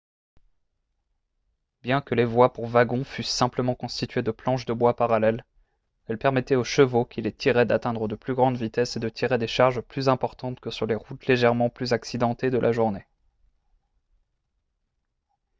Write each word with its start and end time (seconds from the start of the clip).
bien 1.83 2.01
que 2.01 2.15
les 2.15 2.25
voies 2.25 2.53
pour 2.53 2.65
wagons 2.65 3.03
fussent 3.03 3.29
simplement 3.29 3.75
constituées 3.75 4.23
de 4.23 4.31
planches 4.31 4.65
de 4.65 4.73
bois 4.73 4.95
parallèles 4.95 5.45
elles 6.07 6.17
permettaient 6.17 6.55
aux 6.55 6.63
chevaux 6.63 7.05
qui 7.05 7.21
les 7.21 7.31
tiraient 7.31 7.67
d'atteindre 7.67 8.07
de 8.07 8.15
plus 8.15 8.33
grandes 8.33 8.57
vitesses 8.57 8.97
et 8.97 8.99
de 8.99 9.09
tirer 9.09 9.37
des 9.37 9.45
charges 9.45 9.81
plus 9.81 10.09
importantes 10.09 10.59
que 10.59 10.71
sur 10.71 10.87
les 10.87 10.95
routes 10.95 11.27
légèrement 11.27 11.69
plus 11.69 11.93
accidentées 11.93 12.49
de 12.49 12.57
la 12.57 12.71
journée 12.71 13.05